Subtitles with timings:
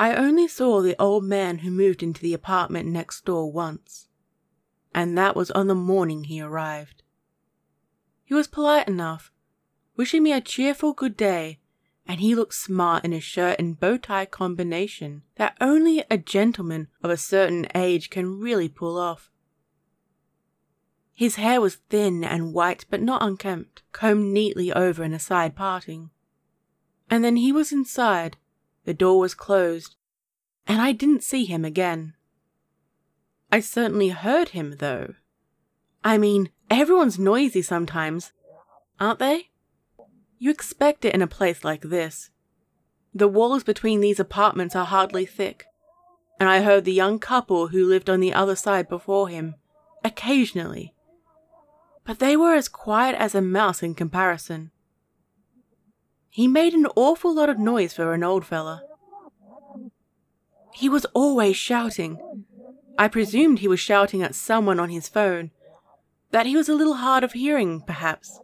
[0.00, 4.08] I only saw the old man who moved into the apartment next door once,
[4.94, 7.02] and that was on the morning he arrived.
[8.24, 9.30] He was polite enough,
[9.96, 11.60] wishing me a cheerful good day,
[12.06, 16.88] and he looked smart in a shirt and bow tie combination that only a gentleman
[17.02, 19.30] of a certain age can really pull off.
[21.12, 25.54] His hair was thin and white but not unkempt, combed neatly over in a side
[25.54, 26.08] parting.
[27.10, 28.38] And then he was inside,
[28.84, 29.96] the door was closed,
[30.66, 32.14] and I didn't see him again.
[33.52, 35.14] I certainly heard him, though.
[36.04, 38.32] I mean, everyone's noisy sometimes,
[38.98, 39.50] aren't they?
[40.38, 42.30] You expect it in a place like this.
[43.12, 45.66] The walls between these apartments are hardly thick,
[46.38, 49.56] and I heard the young couple who lived on the other side before him,
[50.04, 50.94] occasionally,
[52.04, 54.70] but they were as quiet as a mouse in comparison.
[56.30, 58.84] He made an awful lot of noise for an old fella.
[60.72, 62.18] He was always shouting.
[62.96, 65.50] I presumed he was shouting at someone on his phone.
[66.30, 68.38] That he was a little hard of hearing, perhaps.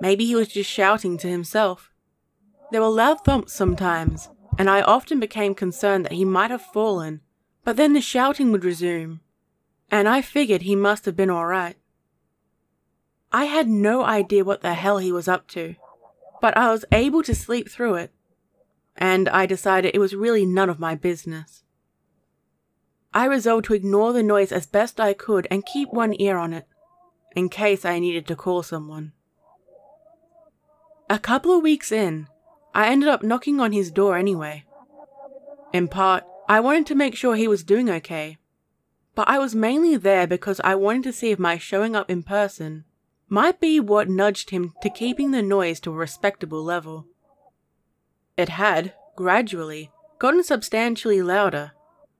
[0.00, 1.92] Maybe he was just shouting to himself.
[2.72, 7.20] There were loud thumps sometimes, and I often became concerned that he might have fallen,
[7.62, 9.20] but then the shouting would resume,
[9.90, 11.76] and I figured he must have been alright.
[13.32, 15.76] I had no idea what the hell he was up to,
[16.44, 18.12] but I was able to sleep through it,
[18.98, 21.62] and I decided it was really none of my business.
[23.14, 26.52] I resolved to ignore the noise as best I could and keep one ear on
[26.52, 26.66] it,
[27.34, 29.12] in case I needed to call someone.
[31.08, 32.28] A couple of weeks in,
[32.74, 34.66] I ended up knocking on his door anyway.
[35.72, 38.36] In part, I wanted to make sure he was doing okay,
[39.14, 42.22] but I was mainly there because I wanted to see if my showing up in
[42.22, 42.84] person
[43.28, 47.06] might be what nudged him to keeping the noise to a respectable level.
[48.36, 51.72] It had, gradually, gotten substantially louder,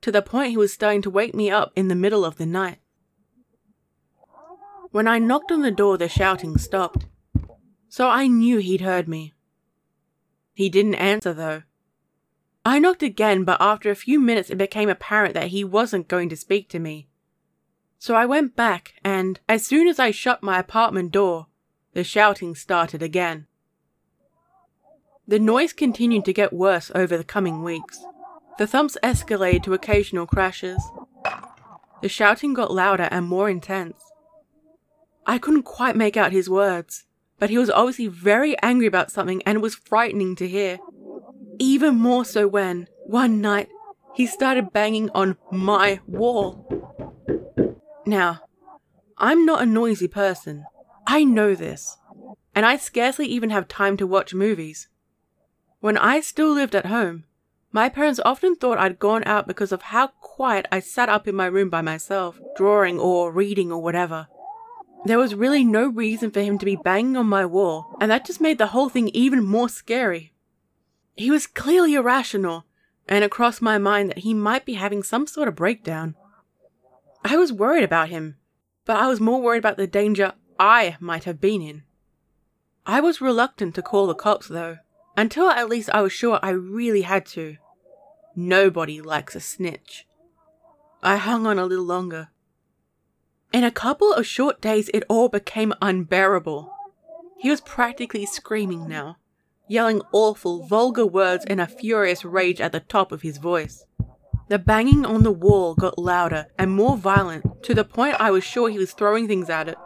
[0.00, 2.46] to the point he was starting to wake me up in the middle of the
[2.46, 2.78] night.
[4.90, 7.06] When I knocked on the door, the shouting stopped,
[7.88, 9.34] so I knew he'd heard me.
[10.54, 11.62] He didn't answer, though.
[12.64, 16.28] I knocked again, but after a few minutes, it became apparent that he wasn't going
[16.30, 17.07] to speak to me.
[17.98, 21.46] So I went back, and as soon as I shut my apartment door,
[21.94, 23.46] the shouting started again.
[25.26, 28.02] The noise continued to get worse over the coming weeks.
[28.58, 30.80] The thumps escalated to occasional crashes.
[32.00, 34.00] The shouting got louder and more intense.
[35.26, 37.04] I couldn't quite make out his words,
[37.38, 40.78] but he was obviously very angry about something and it was frightening to hear.
[41.58, 43.68] Even more so when, one night,
[44.14, 46.77] he started banging on my wall.
[48.08, 48.40] Now,
[49.18, 50.64] I'm not a noisy person.
[51.06, 51.98] I know this.
[52.54, 54.88] And I scarcely even have time to watch movies.
[55.80, 57.24] When I still lived at home,
[57.70, 61.34] my parents often thought I'd gone out because of how quiet I sat up in
[61.34, 64.28] my room by myself, drawing or reading or whatever.
[65.04, 68.24] There was really no reason for him to be banging on my wall, and that
[68.24, 70.32] just made the whole thing even more scary.
[71.14, 72.64] He was clearly irrational,
[73.06, 76.14] and it crossed my mind that he might be having some sort of breakdown.
[77.24, 78.36] I was worried about him,
[78.84, 81.82] but I was more worried about the danger I might have been in.
[82.86, 84.78] I was reluctant to call the cops, though,
[85.16, 87.56] until at least I was sure I really had to.
[88.34, 90.06] Nobody likes a snitch.
[91.02, 92.28] I hung on a little longer.
[93.52, 96.72] In a couple of short days, it all became unbearable.
[97.38, 99.16] He was practically screaming now,
[99.68, 103.84] yelling awful, vulgar words in a furious rage at the top of his voice.
[104.48, 108.44] The banging on the wall got louder and more violent to the point I was
[108.44, 109.76] sure he was throwing things at it.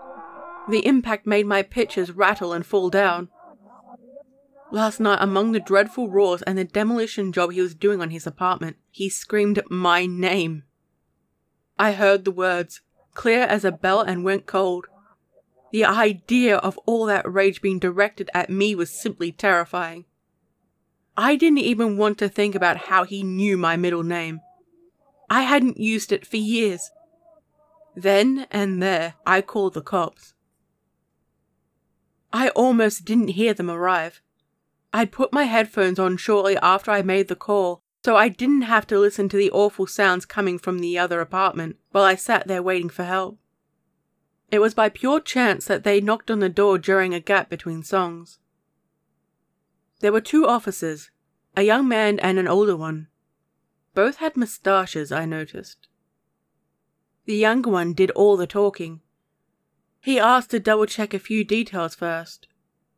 [0.68, 3.28] The impact made my pictures rattle and fall down.
[4.70, 8.26] Last night, among the dreadful roars and the demolition job he was doing on his
[8.26, 10.62] apartment, he screamed my name.
[11.76, 12.80] I heard the words,
[13.14, 14.86] clear as a bell, and went cold.
[15.72, 20.04] The idea of all that rage being directed at me was simply terrifying.
[21.16, 24.40] I didn't even want to think about how he knew my middle name.
[25.32, 26.90] I hadn't used it for years.
[27.96, 30.34] Then and there, I called the cops.
[32.34, 34.20] I almost didn't hear them arrive.
[34.92, 38.86] I'd put my headphones on shortly after I made the call, so I didn't have
[38.88, 42.62] to listen to the awful sounds coming from the other apartment while I sat there
[42.62, 43.38] waiting for help.
[44.50, 47.82] It was by pure chance that they knocked on the door during a gap between
[47.82, 48.38] songs.
[50.00, 51.10] There were two officers,
[51.56, 53.08] a young man and an older one.
[53.94, 55.88] Both had moustaches, I noticed.
[57.24, 59.00] The younger one did all the talking.
[60.00, 62.48] He asked to double check a few details first,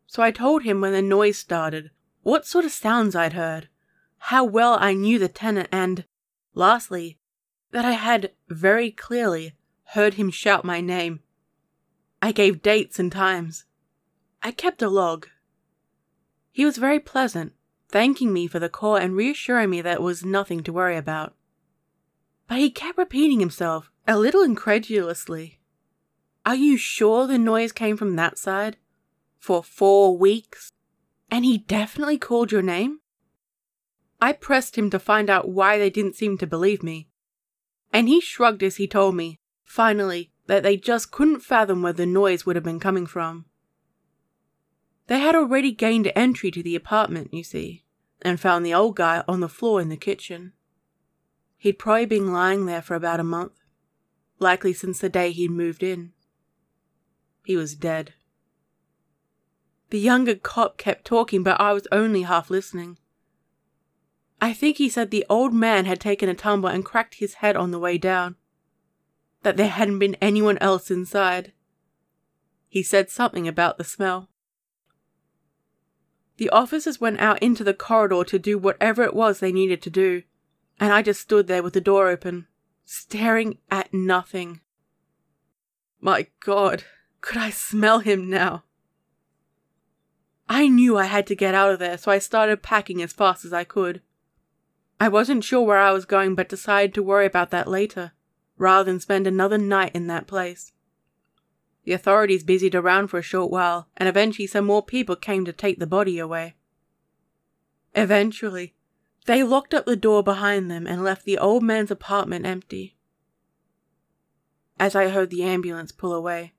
[0.07, 1.91] so I told him when the noise started,
[2.23, 3.69] what sort of sounds I'd heard,
[4.19, 6.05] how well I knew the tenant, and,
[6.55, 7.19] lastly,
[7.73, 9.55] that I had very clearly
[9.89, 11.21] heard him shout my name.
[12.23, 13.65] I gave dates and times.
[14.43, 15.29] I kept a log.
[16.53, 17.53] He was very pleasant,
[17.95, 21.33] thanking me for the call and reassuring me that it was nothing to worry about.
[22.49, 25.61] But he kept repeating himself, a little incredulously.
[26.45, 28.79] Are you sure the noise came from that side?
[29.39, 30.73] For four weeks?
[31.31, 32.99] And he definitely called your name?
[34.21, 37.07] I pressed him to find out why they didn't seem to believe me.
[37.93, 42.07] And he shrugged as he told me, finally, that they just couldn't fathom where the
[42.07, 43.45] noise would have been coming from.
[45.07, 47.84] They had already gained entry to the apartment, you see,
[48.23, 50.53] and found the old guy on the floor in the kitchen.
[51.57, 53.53] He'd probably been lying there for about a month,
[54.39, 56.13] likely since the day he'd moved in.
[57.45, 58.15] He was dead.
[59.91, 62.99] The younger cop kept talking, but I was only half listening.
[64.41, 67.57] I think he said the old man had taken a tumble and cracked his head
[67.57, 68.37] on the way down.
[69.43, 71.53] That there hadn't been anyone else inside.
[72.69, 74.29] He said something about the smell.
[76.37, 79.91] The officers went out into the corridor to do whatever it was they needed to
[79.91, 80.23] do,
[80.81, 82.49] and I just stood there with the door open,
[82.85, 84.61] staring at nothing.
[86.01, 86.85] My God,
[87.21, 88.65] could I smell him now?
[90.49, 93.45] I knew I had to get out of there, so I started packing as fast
[93.45, 94.03] as I could.
[95.01, 98.13] I wasn't sure where I was going, but decided to worry about that later,
[98.59, 100.73] rather than spend another night in that place.
[101.85, 105.53] The authorities busied around for a short while, and eventually some more people came to
[105.53, 106.57] take the body away.
[107.95, 108.75] Eventually,
[109.27, 112.97] they locked up the door behind them and left the old man's apartment empty.
[114.79, 116.55] As I heard the ambulance pull away,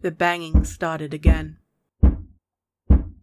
[0.00, 1.58] the banging started again.